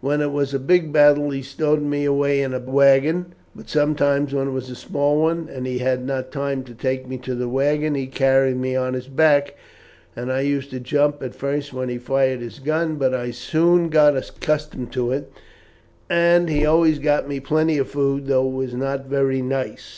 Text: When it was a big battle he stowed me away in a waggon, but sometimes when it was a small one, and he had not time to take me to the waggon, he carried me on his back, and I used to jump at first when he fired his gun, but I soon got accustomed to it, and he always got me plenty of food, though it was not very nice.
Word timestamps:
When 0.00 0.20
it 0.20 0.32
was 0.32 0.52
a 0.52 0.58
big 0.58 0.92
battle 0.92 1.30
he 1.30 1.42
stowed 1.42 1.80
me 1.80 2.04
away 2.04 2.42
in 2.42 2.52
a 2.52 2.58
waggon, 2.58 3.34
but 3.54 3.68
sometimes 3.68 4.34
when 4.34 4.48
it 4.48 4.50
was 4.50 4.68
a 4.68 4.74
small 4.74 5.22
one, 5.22 5.48
and 5.48 5.64
he 5.64 5.78
had 5.78 6.04
not 6.04 6.32
time 6.32 6.64
to 6.64 6.74
take 6.74 7.06
me 7.06 7.18
to 7.18 7.36
the 7.36 7.48
waggon, 7.48 7.94
he 7.94 8.08
carried 8.08 8.56
me 8.56 8.74
on 8.74 8.94
his 8.94 9.06
back, 9.06 9.54
and 10.16 10.32
I 10.32 10.40
used 10.40 10.70
to 10.70 10.80
jump 10.80 11.22
at 11.22 11.36
first 11.36 11.72
when 11.72 11.88
he 11.88 11.98
fired 11.98 12.40
his 12.40 12.58
gun, 12.58 12.96
but 12.96 13.14
I 13.14 13.30
soon 13.30 13.90
got 13.90 14.16
accustomed 14.16 14.90
to 14.94 15.12
it, 15.12 15.32
and 16.08 16.48
he 16.50 16.66
always 16.66 16.98
got 16.98 17.28
me 17.28 17.38
plenty 17.38 17.78
of 17.78 17.88
food, 17.90 18.26
though 18.26 18.48
it 18.48 18.52
was 18.56 18.74
not 18.74 19.06
very 19.06 19.40
nice. 19.40 19.88